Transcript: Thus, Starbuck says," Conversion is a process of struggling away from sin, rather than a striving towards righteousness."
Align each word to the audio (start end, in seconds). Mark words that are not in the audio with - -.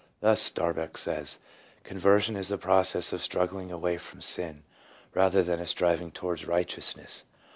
Thus, 0.19 0.41
Starbuck 0.41 0.97
says," 0.97 1.37
Conversion 1.83 2.35
is 2.35 2.49
a 2.49 2.57
process 2.57 3.13
of 3.13 3.21
struggling 3.21 3.71
away 3.71 3.99
from 3.99 4.19
sin, 4.19 4.63
rather 5.13 5.43
than 5.43 5.59
a 5.59 5.67
striving 5.67 6.09
towards 6.09 6.47
righteousness." 6.47 7.25